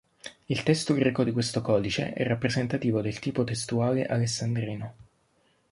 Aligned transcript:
Il 0.47 0.63
testo 0.63 0.95
greco 0.95 1.23
di 1.23 1.31
questo 1.31 1.61
codice 1.61 2.13
è 2.13 2.25
rappresentativo 2.25 3.01
del 3.03 3.19
tipo 3.19 3.43
testuale 3.43 4.07
alessandrino. 4.07 4.93